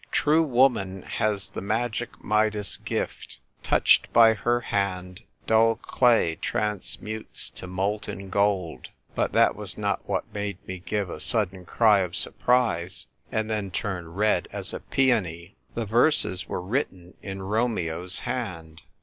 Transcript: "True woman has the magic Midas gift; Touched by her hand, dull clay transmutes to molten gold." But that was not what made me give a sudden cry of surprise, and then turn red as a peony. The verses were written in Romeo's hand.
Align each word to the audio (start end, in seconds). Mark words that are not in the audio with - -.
"True 0.11 0.41
woman 0.41 1.03
has 1.03 1.51
the 1.51 1.61
magic 1.61 2.23
Midas 2.23 2.77
gift; 2.77 3.37
Touched 3.61 4.11
by 4.11 4.33
her 4.33 4.59
hand, 4.59 5.21
dull 5.45 5.75
clay 5.75 6.37
transmutes 6.37 7.51
to 7.51 7.67
molten 7.67 8.31
gold." 8.31 8.89
But 9.13 9.31
that 9.33 9.55
was 9.55 9.77
not 9.77 10.03
what 10.09 10.33
made 10.33 10.57
me 10.67 10.79
give 10.83 11.11
a 11.11 11.19
sudden 11.19 11.65
cry 11.65 11.99
of 11.99 12.15
surprise, 12.15 13.05
and 13.31 13.47
then 13.47 13.69
turn 13.69 14.11
red 14.15 14.47
as 14.51 14.73
a 14.73 14.79
peony. 14.79 15.55
The 15.75 15.85
verses 15.85 16.47
were 16.49 16.63
written 16.63 17.13
in 17.21 17.43
Romeo's 17.43 18.21
hand. 18.21 18.81